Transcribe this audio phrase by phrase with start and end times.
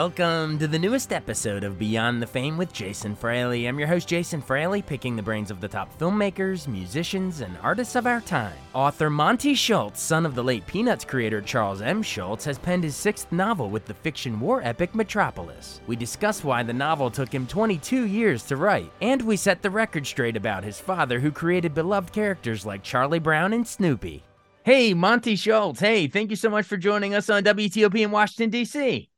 [0.00, 3.66] Welcome to the newest episode of Beyond the Fame with Jason Fraley.
[3.66, 7.96] I'm your host, Jason Fraley, picking the brains of the top filmmakers, musicians, and artists
[7.96, 8.56] of our time.
[8.72, 12.02] Author Monte Schulz, son of the late Peanuts creator Charles M.
[12.02, 15.82] Schulz, has penned his sixth novel with the fiction war epic Metropolis.
[15.86, 19.68] We discuss why the novel took him 22 years to write, and we set the
[19.68, 24.24] record straight about his father, who created beloved characters like Charlie Brown and Snoopy.
[24.62, 25.78] Hey, Monte Schulz.
[25.78, 29.09] Hey, thank you so much for joining us on WTOP in Washington, D.C.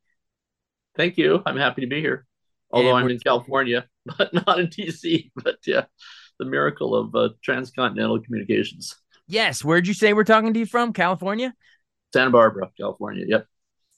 [0.97, 1.43] Thank you.
[1.47, 2.27] I'm happy to be here.
[2.71, 3.87] Although I'm in California,
[4.19, 5.31] but not in DC.
[5.37, 5.85] But yeah,
[6.39, 8.97] the miracle of uh, transcontinental communications.
[9.29, 9.65] Yes.
[9.65, 10.93] Where'd you say we're talking to you from?
[10.93, 11.55] California?
[12.13, 13.25] Santa Barbara, California.
[13.29, 13.47] Yep.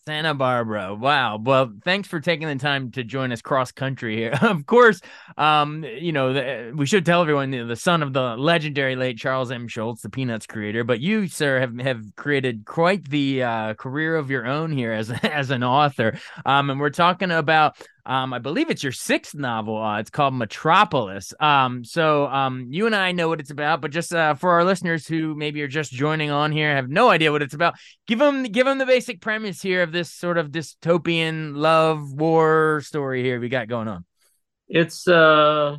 [0.06, 0.94] Santa Barbara.
[0.94, 1.38] Wow.
[1.42, 4.34] Well, thanks for taking the time to join us cross country here.
[4.42, 5.00] of course,
[5.38, 8.96] um, you know, the, we should tell everyone you know, the son of the legendary
[8.96, 9.66] late Charles M.
[9.66, 10.84] Schulz, the Peanuts creator.
[10.84, 15.10] But you, sir, have have created quite the uh, career of your own here as
[15.22, 16.18] as an author.
[16.44, 19.82] Um, and we're talking about um, I believe it's your sixth novel.
[19.82, 21.32] Uh, it's called Metropolis.
[21.40, 24.64] Um, so um, you and I know what it's about, but just uh, for our
[24.64, 27.74] listeners who maybe are just joining on here, have no idea what it's about,
[28.06, 32.82] give them give them the basic premise here of this sort of dystopian love war
[32.84, 34.04] story here we got going on.
[34.68, 35.76] It's uh,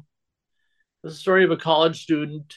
[1.03, 2.55] the story of a college student,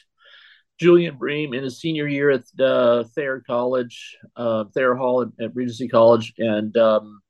[0.79, 5.55] Julian Bream, in his senior year at uh, Thayer College, uh, Thayer Hall at, at
[5.55, 7.21] Regency College, and um,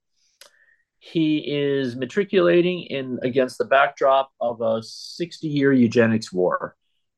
[1.00, 6.76] he is matriculating in against the backdrop of a 60 year eugenics war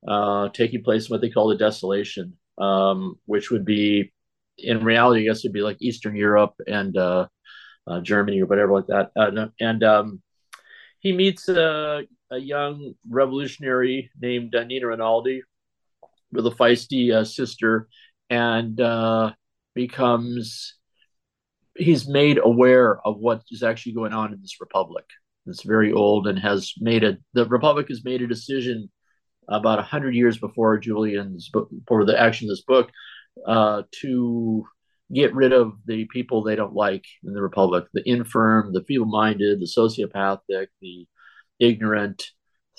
[0.07, 4.11] uh, taking place in what they call the desolation, um, which would be,
[4.57, 7.27] in reality, I guess it'd be like Eastern Europe and uh,
[7.87, 9.11] uh, Germany or whatever like that.
[9.15, 10.21] Uh, and um,
[10.99, 15.41] he meets a, a, young revolutionary named uh, Nina Rinaldi
[16.31, 17.87] with a feisty uh, sister
[18.29, 18.79] and
[19.73, 20.75] becomes
[21.81, 25.05] he's made aware of what is actually going on in this republic.
[25.47, 28.89] It's very old and has made a the republic has made a decision
[29.49, 32.91] about a hundred years before Julian's book, for the action of this book,
[33.45, 34.65] uh, to
[35.13, 39.59] get rid of the people they don't like in the republic: the infirm, the feeble-minded,
[39.59, 41.07] the sociopathic, the
[41.59, 42.27] ignorant,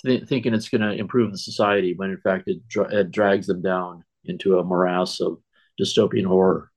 [0.05, 3.47] th- thinking it's going to improve the society when in fact it, dra- it drags
[3.47, 5.37] them down into a morass of
[5.79, 6.71] dystopian horror.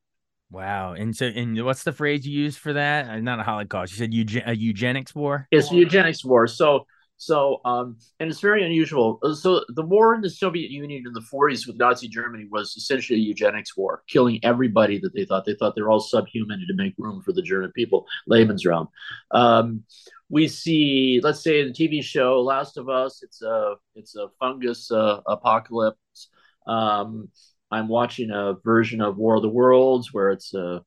[0.51, 0.93] Wow.
[0.93, 3.09] And so, and what's the phrase you use for that?
[3.09, 3.93] Uh, not a Holocaust.
[3.93, 5.49] You said eugen- a eugenics war.
[5.51, 6.47] It's a eugenics war.
[6.47, 6.87] So,
[7.19, 9.19] so, um, and it's very unusual.
[9.23, 12.75] Uh, so, the war in the Soviet Union in the 40s with Nazi Germany was
[12.77, 16.61] essentially a eugenics war, killing everybody that they thought they thought they were all subhuman
[16.61, 18.07] to make room for the German people.
[18.31, 18.89] Lebensraum.
[19.33, 19.83] Um,
[20.29, 24.29] we see, let's say, in the TV show Last of Us, it's a it's a
[24.39, 26.29] fungus uh, apocalypse.
[26.67, 27.29] Um,
[27.71, 30.83] I'm watching a version of War of the Worlds where it's a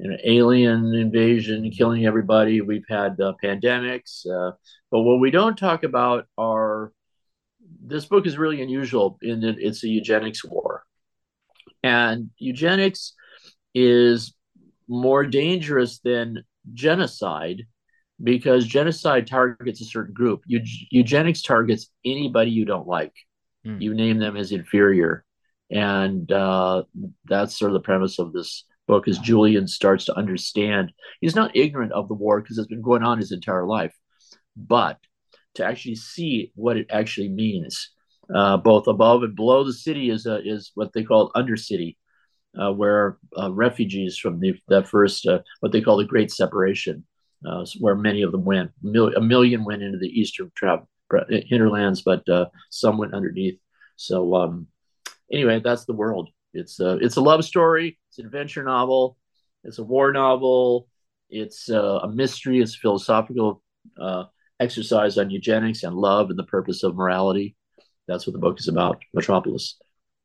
[0.00, 2.60] an alien invasion killing everybody.
[2.60, 4.52] We've had uh, pandemics, uh,
[4.90, 6.92] but what we don't talk about are
[7.84, 10.84] this book is really unusual in that it's a eugenics war,
[11.82, 13.14] and eugenics
[13.74, 14.34] is
[14.86, 17.66] more dangerous than genocide
[18.22, 20.42] because genocide targets a certain group.
[20.46, 23.12] eugenics targets anybody you don't like.
[23.66, 23.80] Mm.
[23.80, 25.24] You name them as inferior
[25.70, 26.82] and uh,
[27.26, 31.54] that's sort of the premise of this book is julian starts to understand he's not
[31.54, 33.94] ignorant of the war because it's been going on his entire life
[34.56, 34.98] but
[35.54, 37.90] to actually see what it actually means
[38.34, 41.96] uh, both above and below the city is uh, is what they call undercity
[42.58, 47.04] uh, where uh, refugees from the that first uh, what they call the great separation
[47.46, 48.70] uh, where many of them went.
[48.84, 50.86] A million went into the eastern tra-
[51.28, 52.24] hinterlands but
[52.70, 53.58] some went underneath.
[53.96, 54.66] So um,
[55.32, 56.30] anyway, that's the world.
[56.54, 57.98] It's a it's a love story.
[58.08, 59.16] It's an adventure novel.
[59.64, 60.88] It's a war novel.
[61.30, 62.60] It's uh, a mystery.
[62.60, 63.62] It's a philosophical
[64.00, 64.24] uh,
[64.60, 67.54] exercise on eugenics and love and the purpose of morality.
[68.06, 69.02] That's what the book is about.
[69.12, 69.76] Metropolis.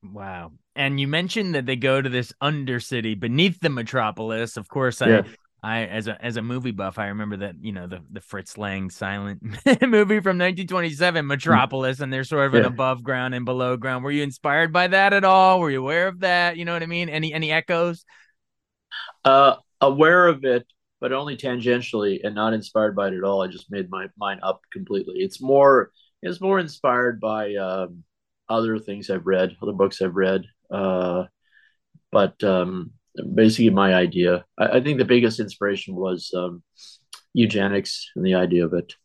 [0.04, 0.54] Wow.
[0.76, 4.58] And you mentioned that they go to this undercity beneath the metropolis.
[4.58, 5.24] Of course, I Yeah.
[5.64, 8.58] I as a as a movie buff, I remember that you know the the Fritz
[8.58, 9.42] Lang silent
[9.82, 14.04] movie from 1927, Metropolis, and they're sort of an above ground and below ground.
[14.04, 15.62] Were you inspired by that at all?
[15.62, 16.58] Were you aware of that?
[16.58, 17.08] You know what I mean?
[17.08, 18.04] Any any echoes?
[19.24, 20.68] Uh, aware of it,
[21.00, 23.42] but only tangentially, and not inspired by it at all.
[23.42, 25.16] I just made my mind up completely.
[25.20, 28.04] It's more it's more inspired by um,
[28.50, 30.44] other things I've read, other books I've read.
[30.70, 31.24] Uh,
[32.12, 32.92] but um,
[33.34, 34.46] basically, my idea.
[34.58, 36.64] I, I think the biggest inspiration was um,
[37.34, 38.96] eugenics and the idea of it.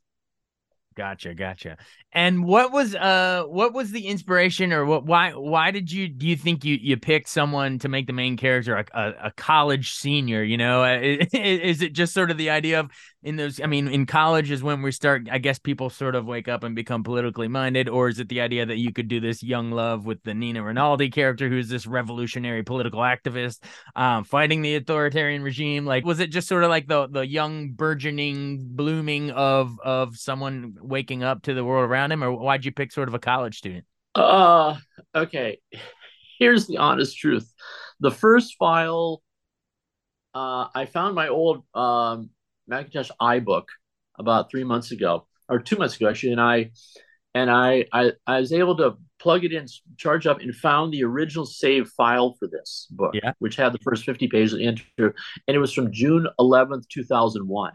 [0.97, 1.77] Gotcha, gotcha.
[2.13, 6.27] And what was uh what was the inspiration or what why why did you do
[6.27, 9.93] you think you you picked someone to make the main character a, a, a college
[9.95, 10.83] senior, you know?
[10.83, 12.91] Uh, Is, is it just sort of the idea of
[13.23, 16.27] in those I mean in college is when we start I guess people sort of
[16.27, 19.21] wake up and become politically minded or is it the idea that you could do
[19.21, 23.59] this young love with the Nina Rinaldi character who's this revolutionary political activist
[23.97, 25.85] um fighting the authoritarian regime?
[25.85, 30.77] Like was it just sort of like the the young burgeoning blooming of of someone
[30.81, 33.59] waking up to the world around him or why'd you pick sort of a college
[33.59, 33.85] student?
[34.15, 34.77] Uh,
[35.15, 35.59] okay.
[36.39, 37.53] Here's the honest truth.
[37.99, 39.23] The first file,
[40.35, 42.31] uh, I found my old um,
[42.69, 43.65] Macintosh iBook
[44.19, 46.71] about three months ago, or two months ago actually, and I
[47.35, 49.67] and I, I I was able to plug it in,
[49.97, 53.33] charge up, and found the original save file for this book, Yeah.
[53.41, 55.13] which had the first 50 pages of the intro,
[55.47, 57.73] and it was from June 11th, 2001.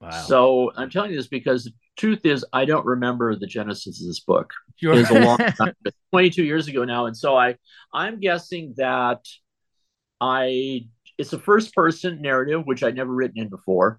[0.00, 0.10] Wow.
[0.10, 4.06] So I'm telling you this because the truth is I don't remember the genesis of
[4.06, 4.92] this book sure.
[4.94, 5.74] a long time,
[6.12, 7.06] 22 years ago now.
[7.06, 7.56] And so I,
[7.92, 9.20] I'm guessing that
[10.20, 10.86] I,
[11.18, 13.98] it's a first person narrative, which I'd never written in before.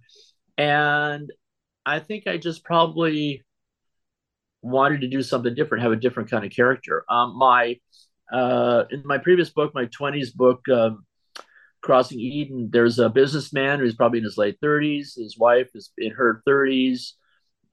[0.58, 1.32] And
[1.86, 3.44] I think I just probably
[4.62, 7.04] wanted to do something different, have a different kind of character.
[7.10, 7.80] Um, my,
[8.32, 11.06] uh, in my previous book, my 20s book, um,
[11.82, 15.18] Crossing Eden, there's a businessman who's probably in his late 30s.
[15.18, 17.12] His wife is in her 30s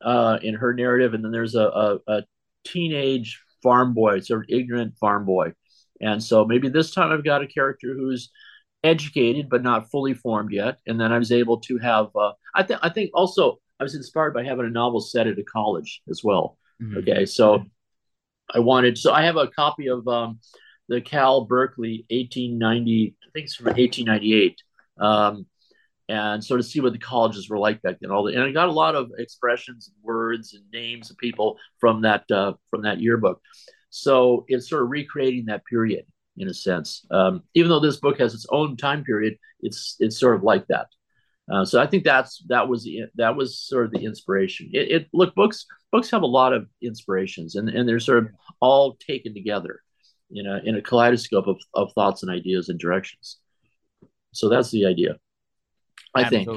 [0.02, 1.14] uh, in her narrative.
[1.14, 2.22] And then there's a, a, a
[2.64, 5.54] teenage farm boy, sort of ignorant farm boy.
[6.00, 8.30] And so maybe this time I've got a character who's
[8.84, 10.78] educated but not fully formed yet.
[10.86, 12.08] And then I was able to have.
[12.14, 12.80] Uh, I think.
[12.82, 16.22] I think also I was inspired by having a novel set at a college as
[16.22, 16.58] well.
[16.80, 16.98] Mhm.
[16.98, 17.64] Okay, so
[18.52, 18.98] I wanted.
[18.98, 20.40] So I have a copy of um,
[20.88, 23.16] the Cal Berkeley 1890.
[23.22, 24.62] I think it's from 1898.
[24.98, 25.46] Um,
[26.08, 28.10] and sort of see what the colleges were like back then.
[28.10, 31.58] All the and I got a lot of expressions, and words, and names of people
[31.80, 33.40] from that uh, from that yearbook.
[33.90, 36.04] So it's sort of recreating that period
[36.36, 37.06] in a sense.
[37.10, 40.66] Um, even though this book has its own time period, it's it's sort of like
[40.68, 40.86] that.
[41.52, 44.70] Uh, so I think that's that was the that was sort of the inspiration.
[44.72, 48.28] It, it look books books have a lot of inspirations and and they're sort of
[48.60, 49.80] all taken together
[50.30, 53.38] in a in a kaleidoscope of, of thoughts and ideas and directions.
[54.32, 55.16] So that's the idea.
[56.14, 56.48] I think.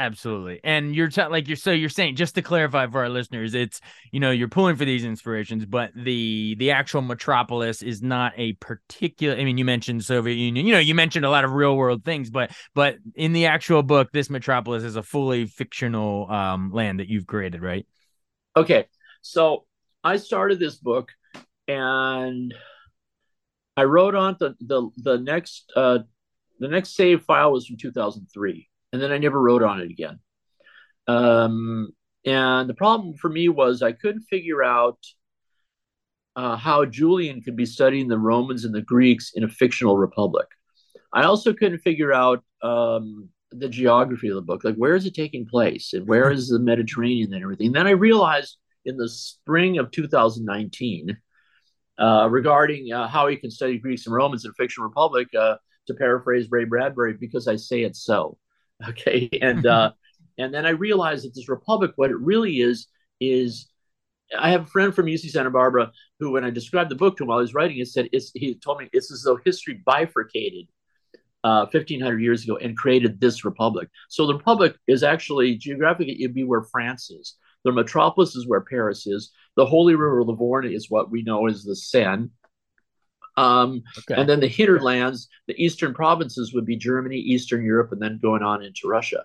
[0.00, 0.60] Absolutely.
[0.64, 3.82] And you're t- like you're so you're saying just to clarify for our listeners, it's
[4.10, 8.54] you know, you're pulling for these inspirations, but the the actual metropolis is not a
[8.54, 11.76] particular I mean, you mentioned Soviet Union, you know, you mentioned a lot of real
[11.76, 16.72] world things, but but in the actual book, this metropolis is a fully fictional um
[16.72, 17.86] land that you've created, right?
[18.56, 18.86] Okay,
[19.20, 19.66] so
[20.02, 21.10] I started this book,
[21.68, 22.54] and
[23.76, 25.98] I wrote on the the the next uh,
[26.58, 30.18] the next save file was from 2003, and then I never wrote on it again.
[31.06, 31.90] Um,
[32.24, 34.98] and the problem for me was I couldn't figure out
[36.36, 40.46] uh, how Julian could be studying the Romans and the Greeks in a fictional republic.
[41.12, 45.14] I also couldn't figure out um, the geography of the book, like where is it
[45.14, 47.72] taking place and where is the Mediterranean and everything.
[47.72, 51.16] then I realized in the spring of 2019
[51.98, 55.56] uh, regarding uh, how he can study Greeks and Romans in a fictional republic, uh,
[55.86, 58.38] to paraphrase Ray Bradbury, because I say it so.
[58.88, 59.92] Okay, and uh,
[60.38, 62.86] and then I realized that this republic, what it really is,
[63.20, 63.68] is
[64.38, 67.24] I have a friend from UC Santa Barbara who, when I described the book to
[67.24, 69.82] him while he was writing it, said it's, he told me it's as though history
[69.84, 70.66] bifurcated
[71.44, 73.88] uh, 1500 years ago and created this republic.
[74.08, 77.36] So the republic is actually geographically, it'd be where France is.
[77.64, 79.32] The metropolis is where Paris is.
[79.56, 82.28] The Holy River Livorno is what we know as the Seine.
[83.40, 84.16] Um, Okay.
[84.20, 88.42] and then the hinterlands, the eastern provinces would be Germany, Eastern Europe, and then going
[88.42, 89.22] on into Russia.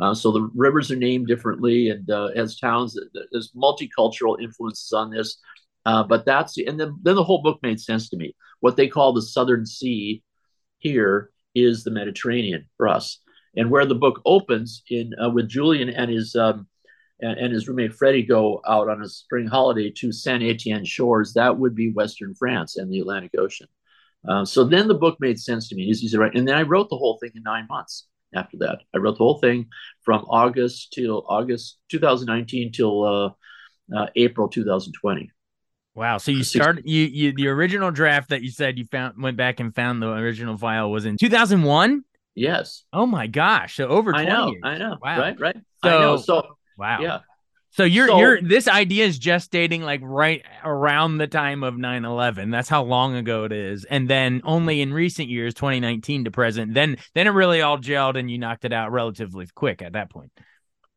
[0.00, 2.98] Uh, so the rivers are named differently, and uh, as towns,
[3.32, 5.38] there's multicultural influences on this.
[5.86, 8.34] Uh, but that's and then then the whole book made sense to me.
[8.60, 10.22] What they call the Southern Sea
[10.78, 13.20] here is the Mediterranean for us,
[13.56, 16.66] and where the book opens in uh, with Julian and his um,
[17.20, 21.34] and, and his roommate Freddie go out on a spring holiday to Saint Etienne shores.
[21.34, 23.68] That would be Western France and the Atlantic Ocean.
[24.28, 25.84] Uh, so then the book made sense to me.
[25.84, 26.34] It's easy to write.
[26.34, 28.78] And then I wrote the whole thing in nine months after that.
[28.94, 29.66] I wrote the whole thing
[30.02, 35.30] from August till August 2019 till uh, uh, April 2020.
[35.94, 36.18] Wow.
[36.18, 39.58] So you started you you the original draft that you said you found went back
[39.58, 42.04] and found the original file was in 2001?
[42.36, 42.84] Yes.
[42.92, 43.76] Oh my gosh.
[43.76, 44.50] So over 20 I know.
[44.50, 44.62] years.
[44.62, 44.96] I know.
[45.02, 45.18] Wow.
[45.18, 45.56] Right, right.
[45.82, 46.16] So, I know.
[46.16, 47.00] So wow.
[47.00, 47.18] yeah.
[47.70, 51.74] So you're So- you're this idea is just dating like right around the time of
[51.74, 52.50] 9/11.
[52.50, 53.84] That's how long ago it is.
[53.84, 58.18] And then only in recent years 2019 to present then then it really all gelled
[58.18, 60.32] and you knocked it out relatively quick at that point.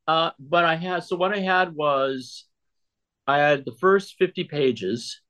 [0.07, 2.45] Uh, but I had so what I had was
[3.27, 5.21] I had the first 50 pages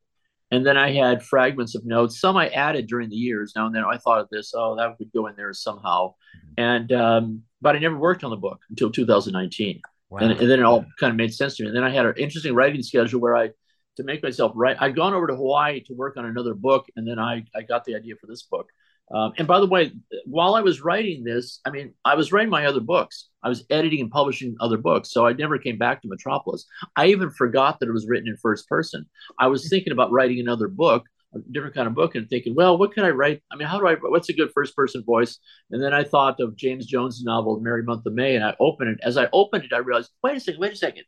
[0.51, 2.19] and then I had fragments of notes.
[2.19, 3.53] Some I added during the years.
[3.55, 6.13] Now and then I thought of this, oh, that would go in there somehow.
[6.57, 9.81] And um, but I never worked on the book until 2019.
[10.11, 10.19] Wow.
[10.19, 11.69] And, and then it all kind of made sense to me.
[11.69, 13.51] And then I had an interesting writing schedule where I
[13.97, 14.77] to make myself write.
[14.79, 17.85] I'd gone over to Hawaii to work on another book, and then I I got
[17.85, 18.67] the idea for this book.
[19.13, 19.91] Um, and by the way,
[20.25, 23.27] while I was writing this, I mean, I was writing my other books.
[23.43, 26.65] I was editing and publishing other books, so I never came back to Metropolis.
[26.95, 29.05] I even forgot that it was written in first person.
[29.37, 32.77] I was thinking about writing another book, a different kind of book, and thinking, well,
[32.77, 33.41] what can I write?
[33.51, 33.95] I mean, how do I?
[33.95, 35.39] What's a good first person voice?
[35.71, 38.89] And then I thought of James Jones' novel, Merry Month of May, and I opened
[38.91, 38.99] it.
[39.03, 41.03] As I opened it, I realized, wait a second, wait a second.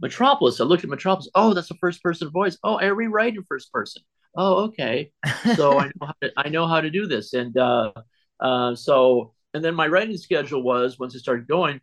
[0.00, 0.60] Metropolis.
[0.60, 1.28] I looked at Metropolis.
[1.34, 2.56] Oh, that's a first person voice.
[2.62, 4.02] Oh, I rewrite in first person.
[4.36, 5.12] Oh, okay.
[5.56, 7.32] So I know how to, I know how to do this.
[7.32, 7.92] And uh,
[8.40, 11.80] uh, so, and then my writing schedule was once I started going,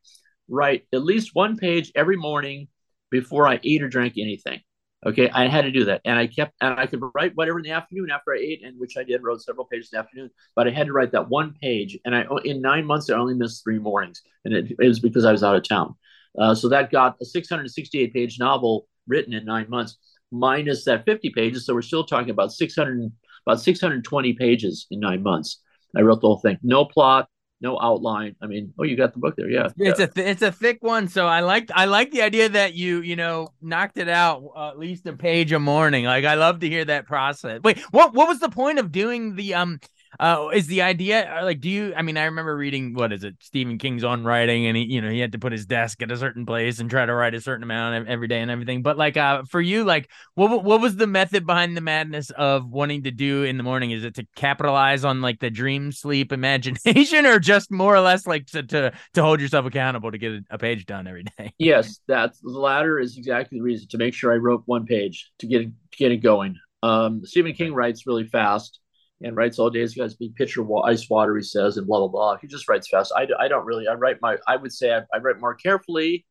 [0.47, 2.67] write at least one page every morning
[3.09, 4.61] before I ate or drank anything.
[5.05, 7.63] Okay, I had to do that, and I kept, and I could write whatever in
[7.63, 10.31] the afternoon after I ate, and which I did, wrote several pages in the afternoon.
[10.55, 13.35] But I had to write that one page, and I in nine months I only
[13.35, 15.95] missed three mornings, and it, it was because I was out of town.
[16.37, 19.97] Uh, so that got a 668 page novel written in nine months,
[20.31, 21.67] minus that 50 pages.
[21.67, 23.11] So we're still talking about 600,
[23.45, 25.61] about 620 pages in nine months.
[25.95, 27.29] I wrote the whole thing, no plot,
[27.61, 28.35] no outline.
[28.41, 29.69] I mean, oh, you got the book there, yeah.
[29.77, 30.05] It's yeah.
[30.05, 33.01] a th- it's a thick one, so I like I like the idea that you
[33.01, 36.05] you know knocked it out uh, at least a page a morning.
[36.05, 37.61] Like I love to hear that process.
[37.63, 39.79] Wait, what what was the point of doing the um
[40.19, 43.23] uh is the idea uh, like do you I mean I remember reading what is
[43.23, 46.01] it Stephen King's on writing and he you know he had to put his desk
[46.01, 48.81] at a certain place and try to write a certain amount every day and everything.
[48.81, 52.69] But like uh for you like what what was the method behind the madness of
[52.69, 53.91] wanting to do in the morning?
[53.91, 58.27] Is it to capitalize on like the dream sleep imagination or just more or less
[58.27, 61.53] like to to, to hold yourself accountable to get a, a page done every day?
[61.65, 65.31] Yes, that's the latter is exactly the reason to make sure I wrote one page
[65.39, 66.55] to get it, to get it going.
[66.83, 68.79] Um, Stephen King writes really fast
[69.21, 69.79] and writes all day.
[69.81, 72.37] He's got his big pitcher of ice water, he says, and blah blah blah.
[72.37, 73.13] He just writes fast.
[73.15, 73.87] I, I don't really.
[73.87, 74.37] I write my.
[74.47, 76.25] I would say I, I write more carefully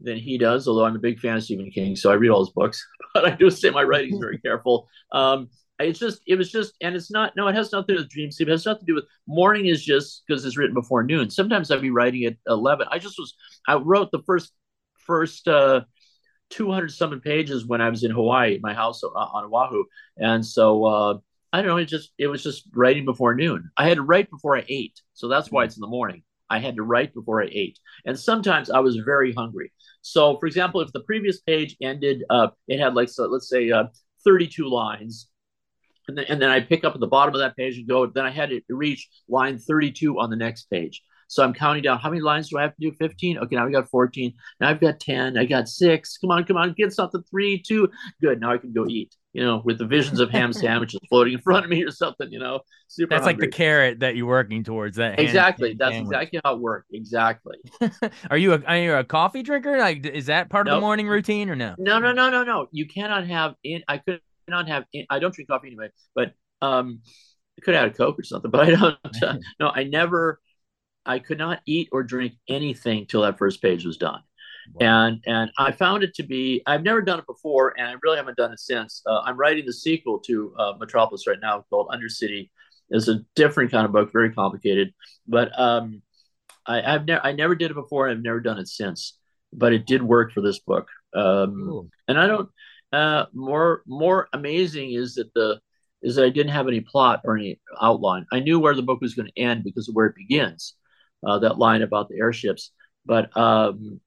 [0.00, 0.68] than he does.
[0.68, 2.84] Although I'm a big fan of Stephen King, so I read all his books.
[3.14, 4.90] But I do say my writing's very careful.
[5.10, 8.00] Um, it's just it was just and it's not no it has nothing to do
[8.02, 10.74] with dream sleep it has nothing to do with morning is just because it's written
[10.74, 13.34] before noon sometimes i'd be writing at 11 i just was
[13.68, 14.52] i wrote the first
[14.94, 15.82] first uh
[16.50, 19.84] 200 something pages when i was in hawaii my house on, on oahu
[20.16, 21.18] and so uh
[21.52, 24.30] i don't know it just it was just writing before noon i had to write
[24.30, 27.42] before i ate so that's why it's in the morning i had to write before
[27.42, 29.72] i ate and sometimes i was very hungry
[30.02, 33.70] so for example if the previous page ended uh it had like so let's say
[33.70, 33.84] uh
[34.24, 35.28] 32 lines
[36.08, 38.06] and then, and then I pick up at the bottom of that page and go.
[38.06, 41.02] Then I had to reach line 32 on the next page.
[41.28, 42.92] So I'm counting down how many lines do I have to do?
[42.92, 43.38] 15.
[43.38, 44.32] Okay, now we got 14.
[44.60, 45.36] Now I've got 10.
[45.36, 46.18] I got six.
[46.18, 47.22] Come on, come on, get something.
[47.30, 47.90] Three, two.
[48.20, 48.40] Good.
[48.40, 49.14] Now I can go eat.
[49.32, 52.32] You know, with the visions of ham sandwiches floating in front of me or something.
[52.32, 53.14] You know, super.
[53.14, 54.96] That's like the carrot that you're working towards.
[54.96, 55.70] That Exactly.
[55.70, 56.16] hand That's sandwich.
[56.16, 56.88] exactly how it worked.
[56.94, 57.56] Exactly.
[58.30, 59.76] Are you a are you a coffee drinker?
[59.78, 61.74] Like, is that part of the morning routine or no?
[61.76, 62.68] No, no, no, no, no.
[62.70, 63.82] You cannot have in.
[63.88, 64.84] I could not have.
[64.94, 67.02] In, I don't drink coffee anyway, but um,
[67.58, 68.50] I could have had a coke or something.
[68.56, 69.22] But I don't.
[69.22, 70.40] Uh, no, I never.
[71.06, 74.20] I could not eat or drink anything till that first page was done,
[74.80, 76.62] and and I found it to be.
[76.66, 79.02] I've never done it before, and I really haven't done it since.
[79.06, 82.50] Uh, I'm writing the sequel to uh, Metropolis right now called Undercity.
[82.90, 84.92] It's a different kind of book, very complicated,
[85.26, 86.02] but um,
[86.66, 88.08] I, I've never I never did it before.
[88.08, 89.18] I've never done it since,
[89.52, 90.88] but it did work for this book.
[91.14, 92.48] Um, and I don't.
[92.92, 95.60] Uh, more more amazing is that the
[96.02, 98.26] is that I didn't have any plot or any outline.
[98.32, 100.74] I knew where the book was going to end because of where it begins,
[101.26, 102.70] uh, that line about the airships.
[103.04, 104.00] But um,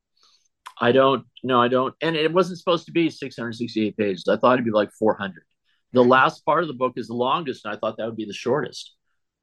[0.79, 1.25] I don't.
[1.43, 1.93] No, I don't.
[2.01, 4.25] And it wasn't supposed to be 668 pages.
[4.27, 5.43] I thought it'd be like 400.
[5.91, 8.25] The last part of the book is the longest, and I thought that would be
[8.25, 8.95] the shortest.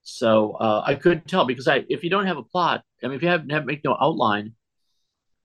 [0.03, 3.17] So uh, I couldn't tell because I, if you don't have a plot, I mean,
[3.17, 4.53] if you have, have make no outline,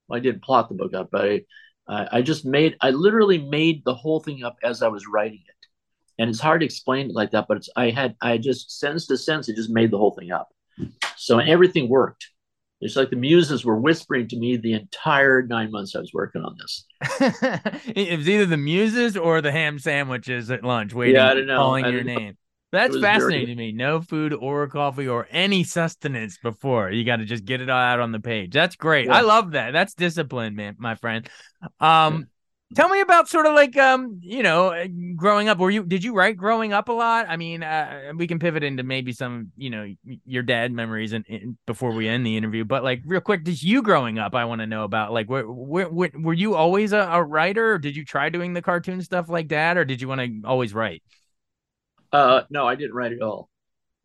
[0.06, 1.40] well, I didn't plot the book up, but
[1.88, 5.40] I, I, just made, I literally made the whole thing up as I was writing
[5.44, 5.66] it,
[6.20, 7.46] and it's hard to explain it like that.
[7.48, 10.30] But it's I had I just sense to sense it just made the whole thing
[10.30, 10.48] up.
[11.16, 12.28] So everything worked.
[12.80, 16.42] It's like the muses were whispering to me the entire nine months I was working
[16.42, 16.84] on this.
[17.86, 21.46] it was either the muses or the ham sandwiches at lunch, waiting, yeah, I don't
[21.46, 21.58] know.
[21.58, 22.14] calling I your know.
[22.14, 22.36] name.
[22.72, 23.72] That's fascinating very- to me.
[23.72, 26.90] No food or coffee or any sustenance before.
[26.90, 28.52] You got to just get it all out on the page.
[28.52, 29.06] That's great.
[29.06, 29.16] Yeah.
[29.16, 29.72] I love that.
[29.72, 31.28] That's discipline, man, my friend.
[31.78, 32.26] Um,
[32.74, 34.86] tell me about sort of like um, you know, uh,
[35.16, 35.58] growing up.
[35.58, 37.26] Were you did you write growing up a lot?
[37.28, 41.56] I mean, uh, we can pivot into maybe some, you know, your dad memories and
[41.66, 42.64] before we end the interview.
[42.64, 45.12] But like, real quick, just you growing up, I want to know about.
[45.12, 47.78] Like, where, where, where were you always a, a writer?
[47.78, 50.74] Did you try doing the cartoon stuff like that, or did you want to always
[50.74, 51.02] write?
[52.12, 53.48] Uh, no, I didn't write at all.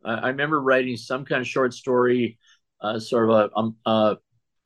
[0.04, 2.38] I, I remember writing some kind of short story,
[2.80, 4.14] uh, sort of a um, uh,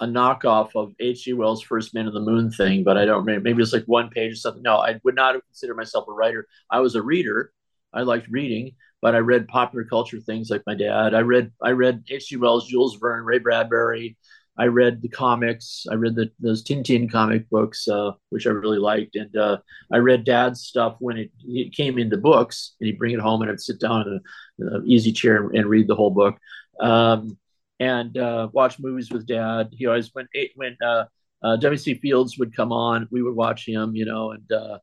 [0.02, 1.32] a knockoff of H.G.
[1.34, 3.40] Wells' First Man on the Moon thing, but I don't remember.
[3.42, 4.62] Maybe it's like one page or something.
[4.62, 6.48] No, I would not have considered myself a writer.
[6.68, 7.52] I was a reader.
[7.94, 11.14] I liked reading, but I read popular culture things like my dad.
[11.14, 12.36] I read I read H.G.
[12.36, 14.16] Wells, Jules Verne, Ray Bradbury.
[14.58, 15.86] I read the comics.
[15.90, 19.58] I read the, those Tintin comic books, uh, which I really liked, and uh,
[19.92, 23.40] I read Dad's stuff when it, it came into books, and he'd bring it home,
[23.40, 24.20] and I'd sit down
[24.58, 26.36] in an easy chair and, and read the whole book,
[26.80, 27.38] um,
[27.80, 29.68] and uh, watch movies with Dad.
[29.72, 31.04] He always when when uh,
[31.42, 31.94] uh, W.C.
[31.94, 34.78] Fields would come on, we would watch him, you know, and uh,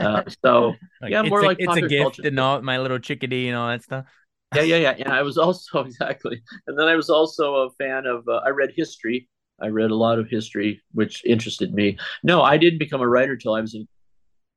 [0.00, 2.22] uh, so Like, Yeah, it's more a, like it's a gift culture.
[2.22, 4.06] and all my little chickadee and all that stuff.
[4.54, 4.94] yeah, yeah, yeah.
[4.98, 8.26] And I was also exactly, and then I was also a fan of.
[8.28, 9.28] Uh, I read history.
[9.60, 11.98] I read a lot of history, which interested me.
[12.22, 13.88] No, I didn't become a writer till I was in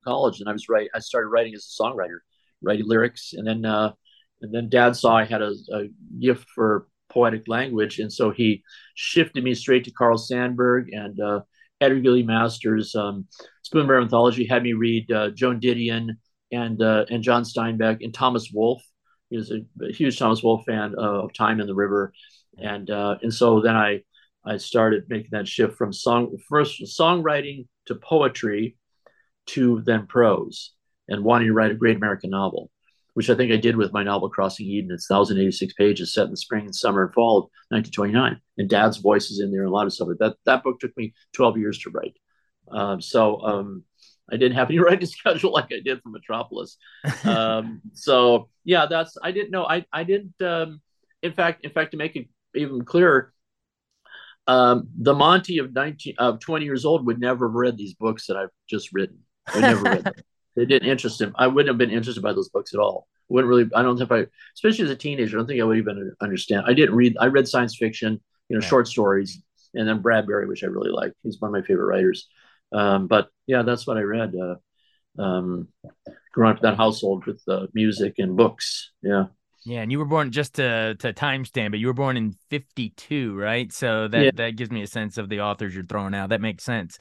[0.06, 0.90] college, and I was right.
[0.96, 2.20] I started writing as a songwriter,
[2.62, 3.94] writing lyrics, and then uh,
[4.42, 5.84] and then Dad saw I had a, a
[6.20, 8.64] gift for poetic language, and so he
[8.96, 11.42] shifted me straight to Carl Sandburg and uh,
[11.80, 12.96] Edgar Gilly Masters.
[12.96, 13.28] Um,
[13.64, 16.18] Spoon River Anthology had me read uh, Joan Didion
[16.52, 18.84] and uh, and John Steinbeck and Thomas Wolfe.
[19.30, 22.14] He was a, a huge Thomas Wolfe fan of Time and the River,
[22.58, 24.02] and uh, and so then I
[24.46, 28.78] I started making that shift from song first songwriting to poetry
[29.48, 30.74] to then prose
[31.08, 32.71] and wanting to write a great American novel,
[33.14, 34.92] which I think I did with my novel Crossing Eden.
[34.92, 38.98] It's 1,086 pages set in the spring and summer and fall of 1929, and Dad's
[38.98, 40.10] voice is in there and a lot of stuff.
[40.20, 42.18] That that book took me 12 years to write.
[42.70, 43.84] Um, so um,
[44.32, 46.78] I didn't have any writing schedule like I did for Metropolis.
[47.24, 49.66] Um, so yeah, that's I didn't know.
[49.66, 50.42] I I didn't.
[50.42, 50.82] Um,
[51.22, 53.34] in fact, in fact, to make it even clearer,
[54.48, 58.28] um, the Monte of 19 of 20 years old would never have read these books
[58.28, 59.20] that I've just written.
[59.54, 60.14] Would never read them.
[60.56, 61.34] They didn't interest him.
[61.38, 63.08] I wouldn't have been interested by those books at all.
[63.30, 63.70] Wouldn't really.
[63.74, 66.64] I don't think I, especially as a teenager, I don't think I would even understand.
[66.68, 67.16] I didn't read.
[67.20, 68.68] I read science fiction, you know, Yeah.
[68.68, 69.42] short stories,
[69.74, 71.14] and then Bradbury, which I really like.
[71.24, 72.28] He's one of my favorite writers.
[72.74, 74.34] Um, but yeah, that's what I read.
[74.36, 74.56] Uh,
[75.22, 75.68] um,
[76.34, 78.92] growing up in that household with uh, music and books.
[79.02, 79.26] Yeah.
[79.64, 83.36] Yeah, and you were born just to to timestamp, but you were born in '52,
[83.38, 83.72] right?
[83.72, 84.32] So that Yeah.
[84.34, 86.30] that gives me a sense of the authors you're throwing out.
[86.30, 86.98] That makes sense.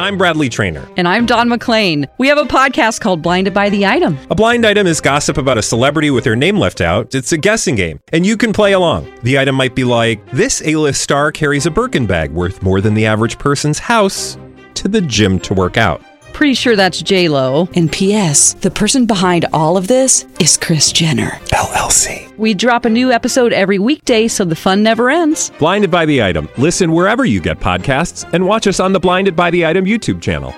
[0.00, 0.84] I'm Bradley Trainer.
[0.96, 2.08] And I'm Don McClain.
[2.18, 4.18] We have a podcast called Blinded by the Item.
[4.30, 7.14] A blind item is gossip about a celebrity with their name left out.
[7.14, 9.06] It's a guessing game, and you can play along.
[9.22, 12.94] The item might be like this: A-list star carries a Birkin bag worth more than
[12.94, 14.36] the average person's house
[14.74, 16.02] to the gym to work out.
[16.32, 17.68] Pretty sure that's J Lo.
[17.74, 18.54] And P.S.
[18.54, 21.30] The person behind all of this is Kris Jenner.
[21.50, 22.36] LLC.
[22.38, 25.50] We drop a new episode every weekday, so the fun never ends.
[25.58, 26.48] Blinded by the item.
[26.58, 30.20] Listen wherever you get podcasts, and watch us on the Blinded by the Item YouTube
[30.20, 30.52] channel.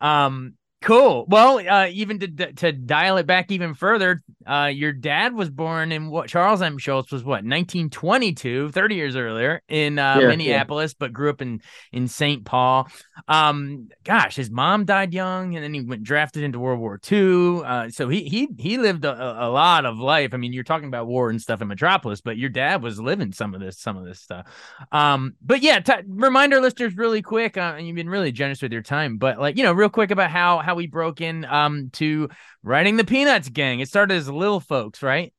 [0.00, 1.24] Um, cool.
[1.28, 5.92] Well, uh, even to to dial it back even further, uh, your dad was born
[5.92, 6.78] in what Charles M.
[6.78, 10.62] Schulz was what 1922, 30 years earlier in uh, Yeah, yeah.
[10.62, 11.60] Minneapolis, but grew up in
[11.92, 12.44] in St.
[12.44, 12.88] Paul.
[13.28, 17.62] Um, gosh, his mom died young, and then he went drafted into World War II.
[17.64, 20.34] Uh, so he he he lived a, a lot of life.
[20.34, 23.32] I mean, you're talking about war and stuff in Metropolis, but your dad was living
[23.32, 24.46] some of this some of this stuff.
[24.90, 27.56] Um, but yeah, t- remind our listeners really quick.
[27.56, 30.10] Uh, and you've been really generous with your time, but like you know, real quick
[30.10, 32.28] about how how we broke in um to
[32.62, 33.80] writing the Peanuts gang.
[33.80, 35.32] It started as Little Folks, right?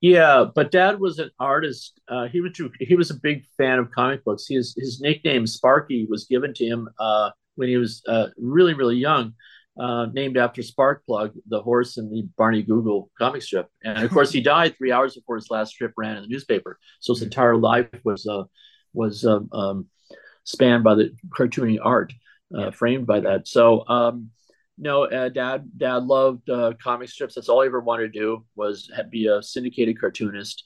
[0.00, 2.00] Yeah, but Dad was an artist.
[2.08, 4.46] Uh, he was he was a big fan of comic books.
[4.48, 8.96] His his nickname Sparky was given to him uh, when he was uh, really really
[8.96, 9.34] young,
[9.78, 13.68] uh, named after Sparkplug, the horse in the Barney Google comic strip.
[13.82, 16.78] And of course, he died three hours before his last strip ran in the newspaper.
[17.00, 18.44] So his entire life was uh,
[18.92, 19.86] was um, um,
[20.44, 22.12] spanned by the cartooning art,
[22.56, 23.48] uh, framed by that.
[23.48, 23.84] So.
[23.88, 24.30] Um,
[24.78, 25.70] no, uh, dad.
[25.76, 27.34] Dad loved uh, comic strips.
[27.34, 30.64] That's all he ever wanted to do was be a syndicated cartoonist,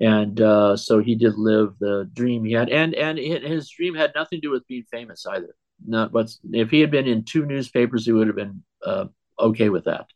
[0.00, 2.68] and uh, so he did live the dream he had.
[2.68, 5.54] And and his dream had nothing to do with being famous either.
[5.86, 9.06] Not what's if he had been in two newspapers, he would have been uh,
[9.38, 10.06] okay with that.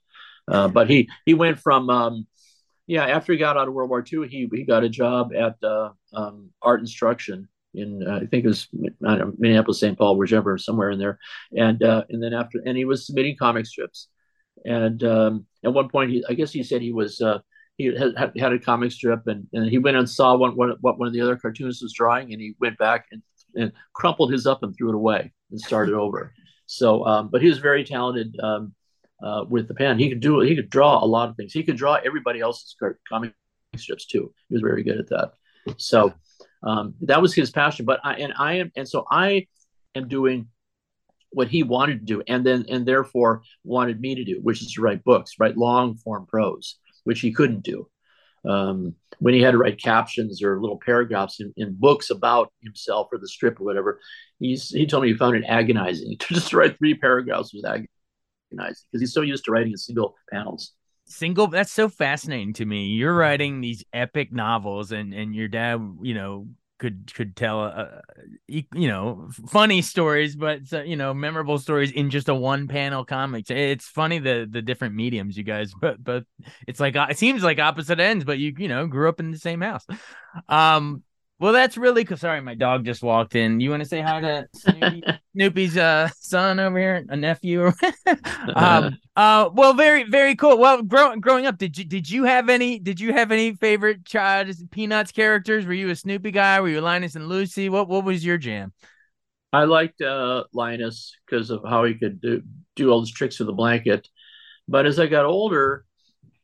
[0.49, 2.27] Uh, but he he went from um,
[2.87, 5.57] yeah after he got out of World War II, he he got a job at
[5.63, 9.97] uh, um, art instruction in uh, I think it was know, Minneapolis, St.
[9.97, 11.19] Paul, whichever, somewhere in there,
[11.57, 14.09] and uh, and then after and he was submitting comic strips,
[14.65, 17.39] and um, at one point he I guess he said he was uh,
[17.77, 20.99] he had, had a comic strip and, and he went and saw one, one what
[20.99, 23.23] one of the other cartoonists was drawing and he went back and,
[23.55, 26.33] and crumpled his up and threw it away and started over.
[26.67, 28.75] So, um, but he was very talented um,
[29.23, 29.99] uh, with the pen.
[29.99, 31.53] He could do he could draw a lot of things.
[31.53, 32.75] He could draw everybody else's
[33.09, 33.35] comic
[33.77, 34.33] strips too.
[34.49, 35.33] He was very good at that.
[35.77, 36.15] So
[36.63, 37.85] um, that was his passion.
[37.85, 39.47] But I and I am and so I
[39.95, 40.49] am doing
[41.31, 44.73] what he wanted to do and then and therefore wanted me to do, which is
[44.73, 47.89] to write books, write long form prose which he couldn't do.
[48.45, 53.09] Um, when he had to write captions or little paragraphs in, in, books about himself
[53.13, 54.01] or the strip or whatever,
[54.39, 57.89] he's, he told me he found it agonizing to just write three paragraphs was agonizing
[58.51, 60.73] because he's so used to writing in single panels.
[61.09, 62.87] Single, that's so fascinating to me.
[62.87, 67.87] You're writing these epic novels, and and your dad, you know, could could tell uh,
[68.49, 73.51] you know funny stories but you know memorable stories in just a one panel comic
[73.51, 76.25] it's funny the the different mediums you guys but but
[76.67, 79.31] it's like uh, it seems like opposite ends but you you know grew up in
[79.31, 79.87] the same house.
[80.49, 81.03] Um
[81.39, 82.17] well, that's really cool.
[82.17, 83.61] Sorry, my dog just walked in.
[83.61, 85.03] You want to say hi to Snoopy,
[85.37, 87.67] Snoopy's uh, son over here, a nephew?
[88.57, 90.57] um, uh, well, very, very cool.
[90.57, 94.07] Well, growing growing up, did you did you have any did you have any favorite
[94.07, 95.67] child Peanuts characters?
[95.67, 96.59] Were you a Snoopy guy?
[96.61, 97.69] Were you Linus and Lucy?
[97.69, 98.73] What what was your jam?
[99.53, 102.43] I liked uh, Linus because of how he could do,
[102.77, 104.09] do all those tricks with the blanket.
[104.69, 105.85] But as I got older,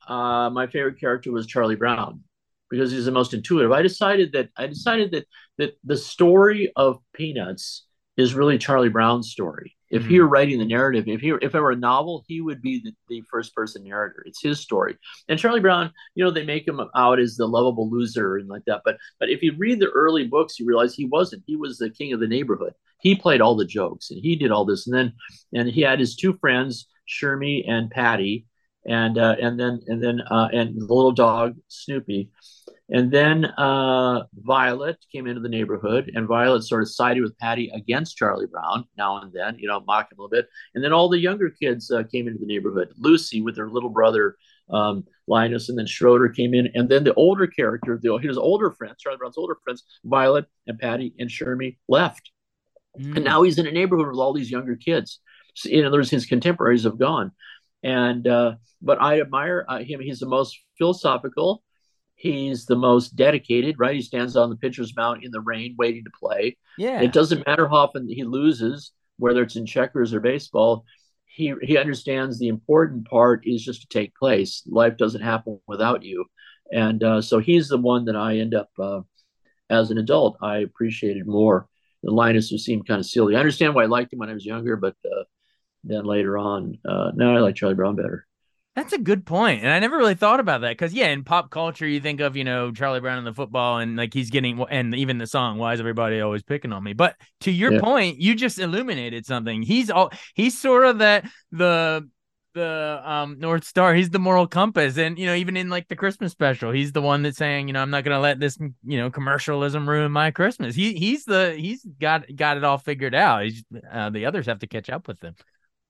[0.07, 2.25] uh, my favorite character was Charlie Brown
[2.73, 3.71] because he's the most intuitive.
[3.71, 5.27] I decided that I decided that
[5.59, 9.77] that the story of Peanuts is really Charlie Brown's story.
[9.91, 10.33] If he were mm-hmm.
[10.33, 12.95] writing the narrative, if he were, if it were a novel, he would be the,
[13.11, 14.23] the first person narrator.
[14.25, 14.97] It's his story.
[15.29, 18.65] And Charlie Brown, you know, they make him out as the lovable loser and like
[18.67, 18.81] that.
[18.87, 21.43] But but if you read the early books, you realize he wasn't.
[21.47, 22.73] He was the king of the neighborhood.
[23.01, 24.87] He played all the jokes and he did all this.
[24.87, 25.13] And then
[25.53, 28.47] and he had his two friends, Shermy and Patty,
[28.87, 32.31] and uh, and then and then uh, and the little dog Snoopy,
[32.93, 37.71] and then uh, Violet came into the neighborhood, and Violet sort of sided with Patty
[37.75, 40.47] against Charlie Brown now and then, you know, mock him a little bit.
[40.75, 42.93] And then all the younger kids uh, came into the neighborhood.
[42.99, 44.37] Lucy with her little brother
[44.69, 48.71] um, Linus, and then Schroeder came in, and then the older character, the his older
[48.71, 52.31] friends, Charlie Brown's older friends, Violet and Patty and Shermy left,
[53.01, 53.17] mm.
[53.17, 55.21] and now he's in a neighborhood with all these younger kids.
[55.55, 57.33] So, in other words, his contemporaries have gone,
[57.83, 60.01] and uh, but I admire uh, him.
[60.01, 61.63] He's the most philosophical
[62.23, 63.97] He's the most dedicated, right?
[63.97, 66.57] He stands on the pitcher's mound in the rain waiting to play.
[66.79, 67.01] Yeah.
[67.01, 70.85] It doesn't matter how often he loses, whether it's in checkers or baseball.
[71.25, 74.63] He he understands the important part is just to take place.
[74.69, 76.27] Life doesn't happen without you,
[76.71, 79.01] and uh, so he's the one that I end up uh,
[79.69, 80.37] as an adult.
[80.41, 81.67] I appreciated more
[82.05, 83.35] The Linus, who seemed kind of silly.
[83.35, 85.25] I understand why I liked him when I was younger, but uh,
[85.83, 88.29] then later on, uh, now I like Charlie Brown better.
[88.75, 89.63] That's a good point.
[89.63, 92.37] And I never really thought about that because, yeah, in pop culture, you think of,
[92.37, 95.59] you know, Charlie Brown and the football and like he's getting, and even the song,
[95.59, 96.95] Why is Everybody Always Picking on Me?
[96.95, 97.81] But to your yeah.
[97.81, 99.63] point, you just illuminated something.
[99.63, 102.09] He's all, he's sort of that, the,
[102.55, 103.95] the um North Star.
[103.95, 104.97] He's the moral compass.
[104.97, 107.75] And, you know, even in like the Christmas special, he's the one that's saying, you
[107.75, 110.75] know, I'm not going to let this, you know, commercialism ruin my Christmas.
[110.75, 113.45] He, he's the, he's got, got it all figured out.
[113.45, 115.35] He's, uh, the others have to catch up with him.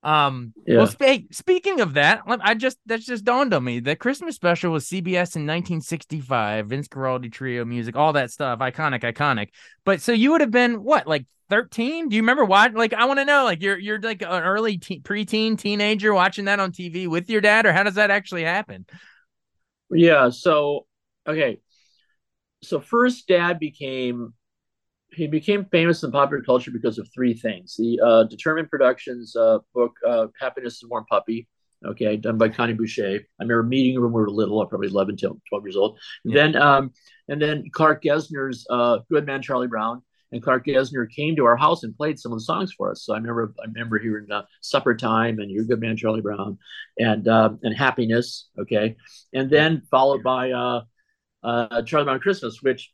[0.03, 0.77] Um, yeah.
[0.77, 3.79] well, spe- speaking of that, I just that's just dawned on me.
[3.79, 9.01] The Christmas special was CBS in 1965, Vince Guaraldi trio music, all that stuff, iconic,
[9.03, 9.49] iconic.
[9.85, 12.09] But so you would have been what, like 13?
[12.09, 12.73] Do you remember what?
[12.73, 16.45] Like, I want to know, like, you're you're like an early te- preteen teenager watching
[16.45, 18.85] that on TV with your dad, or how does that actually happen?
[19.89, 20.29] Yeah.
[20.31, 20.85] So,
[21.27, 21.59] okay.
[22.63, 24.33] So first, dad became
[25.15, 29.59] he became famous in popular culture because of three things: the uh, Determined Productions uh,
[29.73, 31.47] book uh, "Happiness is a Warm Puppy,"
[31.85, 33.19] okay, done by Connie Boucher.
[33.39, 35.99] I remember meeting her when we were little, I probably 11, to 12 years old.
[36.23, 36.35] Yeah.
[36.35, 36.91] Then, um,
[37.27, 41.57] and then Clark Gesner's uh, "Good Man Charlie Brown," and Clark Gesner came to our
[41.57, 43.03] house and played some of the songs for us.
[43.03, 46.57] So I remember, I remember hearing uh, "Supper Time" and "Your Good Man Charlie Brown,"
[46.97, 48.95] and uh, and "Happiness," okay,
[49.33, 50.81] and then followed by uh,
[51.43, 52.91] uh, Charlie Brown Christmas, which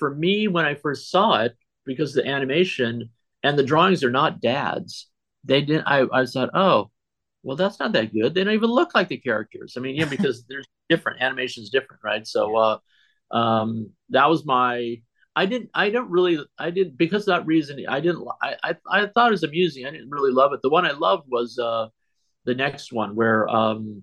[0.00, 3.10] for me when I first saw it, because the animation
[3.44, 5.08] and the drawings are not dads,
[5.44, 5.86] they didn't.
[5.86, 6.90] I, I thought, oh,
[7.42, 8.34] well, that's not that good.
[8.34, 9.74] They don't even look like the characters.
[9.76, 12.26] I mean, yeah, because there's different animations, different, right?
[12.26, 12.78] So uh,
[13.30, 14.96] um, that was my.
[15.36, 15.70] I didn't.
[15.72, 16.38] I don't really.
[16.58, 17.84] I didn't because of that reason.
[17.88, 18.26] I didn't.
[18.42, 19.86] I, I I thought it was amusing.
[19.86, 20.60] I didn't really love it.
[20.62, 21.86] The one I loved was uh,
[22.44, 24.02] the next one where um,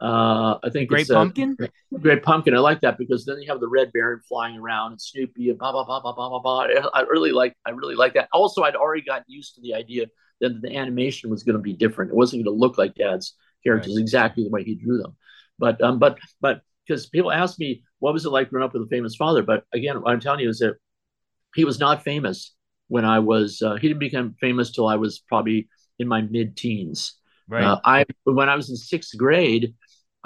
[0.00, 1.56] uh, I think Great it's, Pumpkin.
[2.00, 2.54] Great Pumpkin.
[2.54, 5.58] I like that because then you have the Red Baron flying around and Snoopy and
[5.58, 6.90] blah blah blah blah blah blah blah.
[6.92, 8.28] I really like I really like that.
[8.32, 10.06] Also, I'd already gotten used to the idea
[10.40, 12.10] that the animation was going to be different.
[12.10, 14.02] It wasn't going to look like Dad's characters Right.
[14.02, 15.16] exactly the way he drew them.
[15.58, 18.82] But um, but but because people ask me what was it like growing up with
[18.82, 20.76] a famous father, but again, what I'm telling you is that
[21.54, 22.52] he was not famous
[22.88, 23.62] when I was.
[23.62, 27.14] Uh, he didn't become famous till I was probably in my mid-teens.
[27.48, 27.64] Right.
[27.64, 29.74] Uh, I when I was in sixth grade,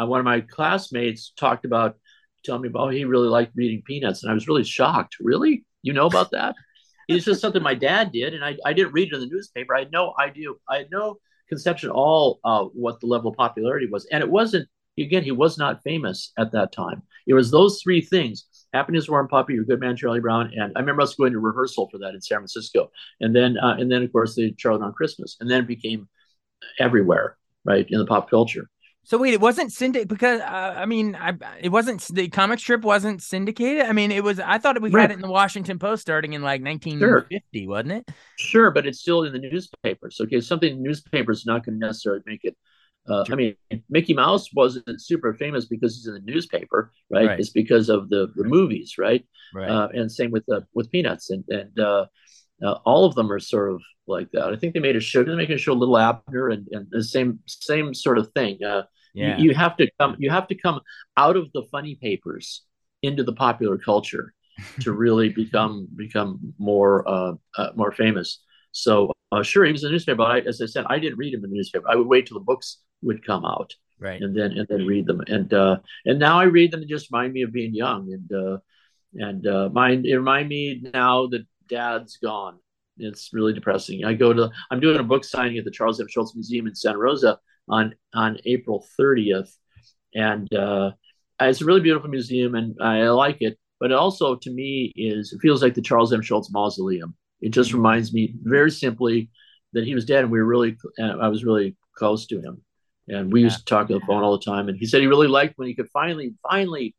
[0.01, 1.97] uh, one of my classmates talked about
[2.45, 5.17] telling me about oh, he really liked reading Peanuts, and I was really shocked.
[5.21, 6.55] Really, you know about that?
[7.09, 9.75] it's just something my dad did, and I, I didn't read it in the newspaper.
[9.75, 10.49] I had no idea.
[10.69, 14.31] I had no conception at all uh, what the level of popularity was, and it
[14.31, 14.69] wasn't.
[14.99, 17.03] Again, he was not famous at that time.
[17.29, 20.81] It was those three things: Happiness, Warm Puppy, Your Good Man, Charlie Brown, and I
[20.81, 24.03] remember us going to rehearsal for that in San Francisco, and then uh, and then
[24.03, 26.09] of course the Charlie Brown Christmas, and then it became
[26.79, 28.69] everywhere, right, in the pop culture.
[29.05, 32.83] So wait, it wasn't syndicated because uh, I mean, I it wasn't the comic strip
[32.83, 33.87] wasn't syndicated.
[33.87, 34.39] I mean, it was.
[34.39, 35.01] I thought we Right.
[35.03, 38.09] had it in the Washington Post starting in like 1950, wasn't it?
[38.37, 40.21] Sure, but it's still in the newspapers.
[40.21, 42.55] Okay, something in the not going to necessarily make it.
[43.09, 43.55] Uh, I mean,
[43.89, 47.29] Mickey Mouse wasn't super famous because he's in the newspaper, right?
[47.29, 47.41] Right.
[47.41, 49.25] It's because of the, the movies, right?
[49.55, 49.71] Right.
[49.71, 51.79] Uh, and same with the with Peanuts, and and
[52.63, 54.45] uh, all of them are sort of like that.
[54.45, 55.23] I think they made a show.
[55.23, 58.31] Did they make a show, a Little Abner, and, and the same same sort of
[58.33, 58.63] thing.
[58.63, 58.83] Uh,
[59.15, 59.39] yeah.
[59.39, 60.17] you, you have to come.
[60.19, 60.81] You have to come
[61.17, 62.63] out of the funny papers
[63.03, 64.35] into the popular culture
[64.81, 68.41] to really become become more uh, uh, more famous.
[68.73, 70.17] So uh, sure, he was in the newspaper.
[70.17, 71.87] But I, as I said, I didn't read him in the newspaper.
[71.89, 74.21] I would wait till the books would come out right.
[74.21, 75.23] and then and then read them.
[75.27, 78.13] And uh, and now I read them and just remind me of being young.
[78.13, 78.59] And uh,
[79.15, 82.59] and uh, mind it remind me now that Dad's gone.
[82.99, 84.05] It's really depressing.
[84.05, 86.09] I go to I'm doing a book signing at the Charles M.
[86.09, 89.51] Schulz Museum in Santa Rosa on on April 30th,
[90.15, 90.93] and uh,
[91.41, 93.59] it's a really beautiful museum and I like it.
[93.81, 96.23] But it also to me is it feels like the Charles M.
[96.23, 97.15] Schulz Mausoleum.
[97.41, 99.31] It just reminds me very simply
[99.73, 102.63] that he was dead and we were really uh, I was really close to him.
[103.09, 104.69] And we used to talk on the phone all the time.
[104.69, 106.95] And he said he really liked when he could finally, finally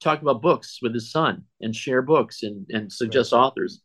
[0.00, 3.82] talk about books with his son and share books and, and suggest authors.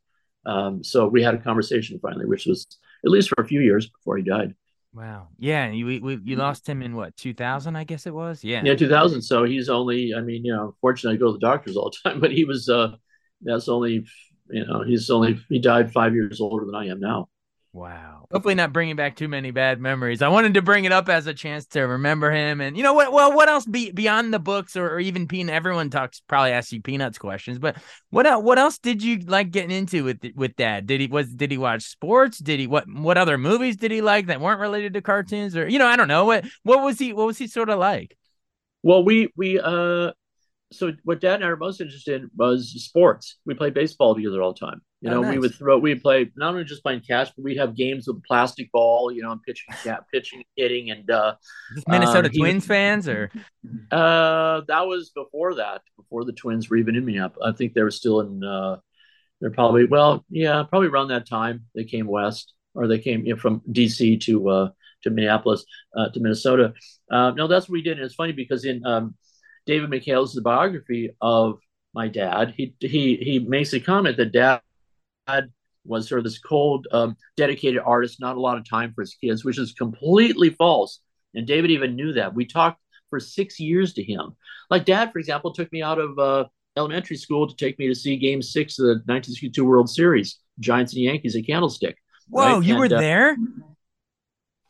[0.47, 2.65] Um, so we had a conversation finally, which was
[3.05, 4.55] at least for a few years before he died.
[4.93, 5.27] Wow.
[5.37, 5.65] Yeah.
[5.65, 7.75] and You we, we you lost him in what 2000?
[7.75, 8.43] I guess it was.
[8.43, 8.61] Yeah.
[8.63, 9.21] Yeah, 2000.
[9.21, 12.09] So he's only, I mean, you know, fortunately I go to the doctors all the
[12.09, 12.95] time, but he was, uh,
[13.41, 14.05] that's only,
[14.49, 17.29] you know, he's only, he died five years older than I am now.
[17.77, 18.25] Wow.
[18.31, 20.23] Hopefully not bringing back too many bad memories.
[20.23, 22.59] I wanted to bring it up as a chance to remember him.
[22.59, 23.13] And you know what?
[23.13, 25.53] Well, what else be beyond the books or, or even peanut?
[25.53, 27.77] Everyone talks probably asks you peanuts questions, but
[28.09, 28.43] what else?
[28.43, 30.87] What else did you like getting into with with dad?
[30.87, 32.39] Did he was did he watch sports?
[32.39, 35.67] Did he what what other movies did he like that weren't related to cartoons or
[35.69, 38.17] you know I don't know what what was he what was he sort of like?
[38.81, 40.13] Well, we, we, uh,
[40.71, 43.37] so what dad and I were most interested in was sports.
[43.45, 44.81] We played baseball together all the time.
[45.01, 47.57] You Oh, know, we would throw, we'd play not only just playing catch, but we'd
[47.57, 50.89] have games with plastic ball, you know, and pitching, yeah, pitching, hitting.
[50.91, 51.35] And, uh,
[51.87, 53.31] Minnesota Um, he- Twins fans or
[53.91, 57.47] uh, that was before that, before the twins were even in Minneapolis.
[57.53, 58.77] I think they were still in, uh,
[59.41, 63.35] they're probably, well, yeah, probably around that time they came west or they came you
[63.35, 64.69] know, from DC to, uh,
[65.03, 66.73] to Minneapolis, uh, to Minnesota.
[67.11, 67.97] Uh, no, that's what we did.
[67.97, 69.15] And it's funny because in, um,
[69.65, 71.59] David Michaelis's biography of
[71.93, 74.61] my dad, he he he makes a comment that dad
[75.85, 79.15] was sort of this cold, um, dedicated artist, not a lot of time for his
[79.15, 80.99] kids, which is completely false.
[81.33, 82.33] And David even knew that.
[82.33, 84.35] We talked for six years to him.
[84.69, 87.95] Like dad, for example, took me out of uh, elementary school to take me to
[87.95, 91.95] see Game Six of the 1962 World Series, Giants and Yankees at Candlestick.
[92.29, 92.63] whoa right?
[92.63, 93.37] you were And, uh, there?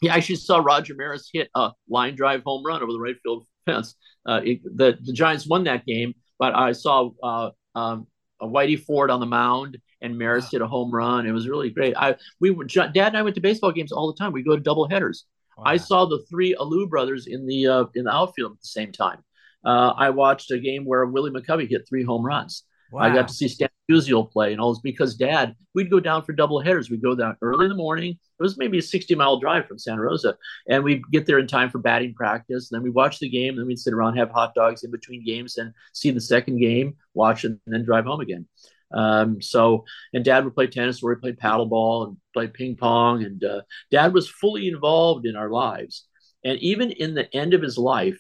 [0.02, 3.48] he actually saw Roger Maris hit a line drive home run over the right field
[3.66, 3.96] fence.
[4.28, 8.06] Uh, it, the the Giants won that game, but I saw uh, um,
[8.40, 11.26] a Whitey Ford on the mound and Maris hit a home run.
[11.26, 11.96] It was really great.
[11.98, 14.32] I we were Dad and I went to baseball games all the time.
[14.32, 15.26] We go to double headers.
[15.64, 18.92] I saw the three Alou brothers in the uh, in the outfield at the same
[18.92, 19.24] time.
[19.66, 22.64] Uh, I watched a game where Willie McCovey hit three home runs.
[22.98, 26.24] I got to see Stan Musial play, and all this because Dad, we'd go down
[26.24, 26.90] for double headers.
[26.90, 28.12] We'd go down early in the morning.
[28.12, 30.38] It was maybe a 60 mile drive from Santa Rosa,
[30.70, 32.72] and we'd get there in time for batting practice.
[32.72, 34.92] And then we'd watch the game, and then we'd sit around, have hot dogs in
[34.92, 38.48] between games, and see the second game, watch and then drive home again.
[38.94, 43.24] Um, so, and Dad would play tennis, or he played paddleball and played ping pong,
[43.24, 46.08] and uh, Dad was fully involved in our lives.
[46.44, 48.18] And even in the end of his life,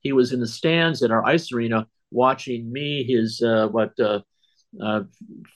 [0.00, 4.20] he was in the stands at our ice arena watching me, his uh, what uh,
[4.82, 5.02] uh,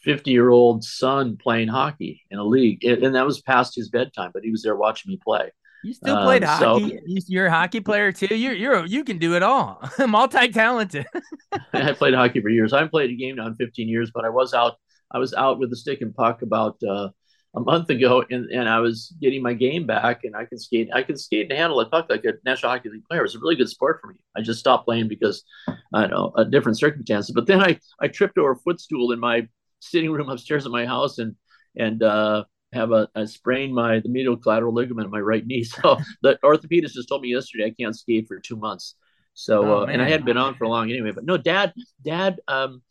[0.03, 2.85] 50 year old son playing hockey in a league.
[2.85, 5.50] And that was past his bedtime, but he was there watching me play.
[5.84, 6.88] You still played Um, hockey.
[6.90, 8.34] so- You, you're a hockey player too.
[8.34, 9.82] You're you're you can do it all.
[10.06, 11.06] Multi talented.
[11.72, 12.72] I played hockey for years.
[12.72, 14.74] I haven't played a game now in 15 years, but I was out.
[15.12, 17.08] I was out with the stick and puck about uh,
[17.56, 20.88] a month ago, and, and I was getting my game back, and I can skate.
[20.92, 23.24] I can skate and handle a puck like a National Hockey League player.
[23.24, 24.16] It's a really good sport for me.
[24.36, 27.32] I just stopped playing because I don't know uh, different circumstances.
[27.32, 29.46] But then I I tripped over a footstool in my
[29.80, 31.36] sitting room upstairs at my house, and
[31.76, 32.44] and uh,
[32.74, 35.64] have a I sprained my the medial collateral ligament in my right knee.
[35.82, 38.96] So the orthopedist just told me yesterday I can't skate for two months.
[39.34, 41.12] So Oh, uh, and I hadn't been on for long anyway.
[41.12, 41.72] But no, dad,
[42.04, 42.82] dad, um,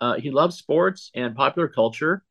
[0.00, 2.22] uh, he loved sports and popular culture,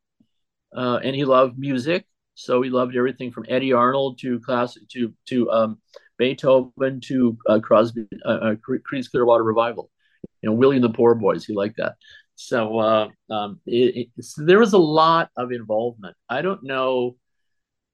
[0.75, 2.05] uh, and he loved music.
[2.35, 5.81] So he loved everything from Eddy Arnold to classic to to um,
[6.17, 9.89] Beethoven to uh, Crosby, uh, uh, Creedence Clearwater Revival.
[10.41, 11.45] You know, Willie and the Poor Boys.
[11.45, 11.95] He liked that.
[12.39, 16.15] So uh, um, it, it, there was a lot of involvement.
[16.29, 17.15] I don't know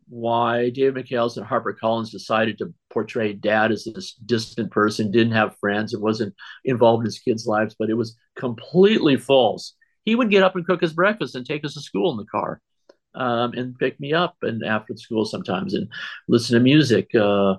[0.10, 5.32] why David Michaelis and Harper Collins decided to portray dad as this distant person, didn't
[5.32, 9.76] have friends, and wasn't involved in his kids' lives, but it was completely false.
[10.04, 12.26] He would get up and cook his breakfast and take us to school in the
[12.26, 12.60] car,
[13.16, 15.88] um, and pick me up and after school sometimes and
[16.28, 17.16] listen to music.
[17.16, 17.56] Uh,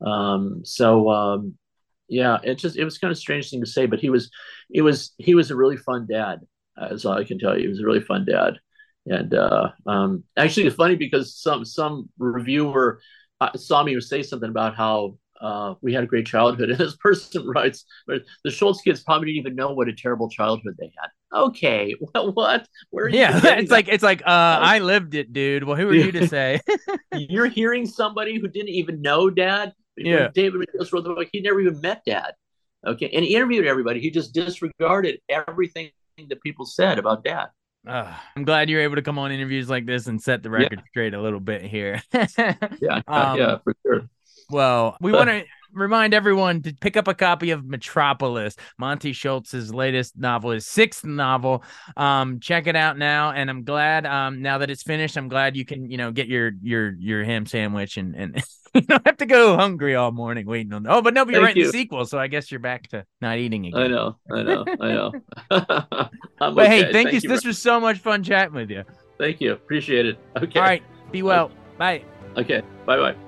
[0.00, 1.58] um, so um,
[2.08, 4.30] yeah, it just it was kind of a strange thing to say, but he was
[4.70, 6.40] it was he was a really fun dad.
[6.76, 7.62] That's all I can tell you.
[7.62, 8.58] He was a really fun dad.
[9.06, 13.00] And uh, um, actually, it's funny because some some reviewer
[13.40, 16.96] uh, saw me say something about how uh, we had a great childhood, and this
[16.96, 21.08] person writes, "The Schulz kids probably didn't even know what a terrible childhood they had."
[21.32, 22.34] Okay, what?
[22.34, 22.68] what?
[22.90, 23.06] Where?
[23.06, 23.70] Are you yeah, it's that?
[23.70, 25.64] like it's like uh I lived it, dude.
[25.64, 26.60] Well, who are you to say?
[27.12, 29.72] you're hearing somebody who didn't even know Dad.
[29.98, 30.28] When Yeah.
[30.34, 31.28] David Michaelis wrote the book.
[31.32, 32.32] He never even met Dad.
[32.86, 34.00] Okay, and he interviewed everybody.
[34.00, 35.90] He just disregarded everything
[36.28, 37.48] that people said about Dad.
[37.86, 40.82] Uh, I'm glad you're able to come on interviews like this and set the record
[40.88, 42.00] straight a little bit here.
[42.12, 44.08] Yeah, Um, yeah, for sure.
[44.50, 49.72] Well, we want to remind everyone to pick up a copy of Metropolis, Monte Schulz's
[49.72, 51.64] latest novel, his sixth novel.
[51.96, 54.06] Um, check it out now, and I'm glad.
[54.06, 57.24] Um, now that it's finished, I'm glad you can, you know, get your your your
[57.24, 58.42] ham sandwich and and
[58.74, 60.86] you don't have to go hungry all morning waiting on.
[60.88, 63.04] Oh, but no, but you're Thank writing the sequel, so I guess you're back to
[63.20, 63.80] not eating again.
[63.80, 65.12] I know, I know, I know.
[66.38, 66.92] But hey, okay.
[66.92, 67.18] thank, you.
[67.20, 67.28] you.
[67.28, 68.84] This was so much fun chatting with you.
[69.18, 69.52] Thank you.
[69.52, 70.18] Appreciate it.
[70.36, 70.60] Okay.
[70.60, 71.50] All right, be well.
[71.78, 72.04] Bye.
[72.36, 72.62] Okay.
[72.86, 73.27] Bye bye.